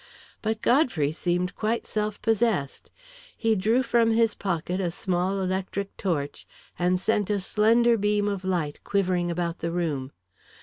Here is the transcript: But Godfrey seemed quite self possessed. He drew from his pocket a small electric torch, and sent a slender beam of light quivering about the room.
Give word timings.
But 0.41 0.63
Godfrey 0.63 1.11
seemed 1.11 1.55
quite 1.55 1.85
self 1.85 2.19
possessed. 2.23 2.89
He 3.37 3.55
drew 3.55 3.83
from 3.83 4.09
his 4.09 4.33
pocket 4.33 4.81
a 4.81 4.89
small 4.89 5.39
electric 5.41 5.95
torch, 5.95 6.47
and 6.79 6.99
sent 6.99 7.29
a 7.29 7.39
slender 7.39 7.97
beam 7.99 8.27
of 8.27 8.43
light 8.43 8.83
quivering 8.83 9.29
about 9.29 9.59
the 9.59 9.69
room. 9.69 10.11